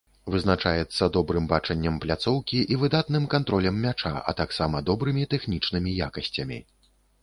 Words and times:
Вызначаецца 0.35 1.09
добрым 1.17 1.45
бачаннем 1.51 1.99
пляцоўкі 2.07 2.59
і 2.75 2.79
выдатным 2.85 3.29
кантролем 3.37 3.75
мяча, 3.87 4.15
а 4.29 4.37
таксама 4.43 4.85
добрымі 4.93 5.31
тэхнічнымі 5.35 5.99
якасцямі. 6.13 6.65